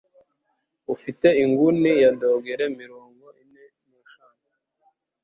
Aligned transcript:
ufite 0.93 1.27
inguni 1.43 1.91
ya 2.03 2.11
dogere 2.19 2.65
mirongo 2.79 3.25
ine 3.43 3.65
n’eshanu 3.89 4.43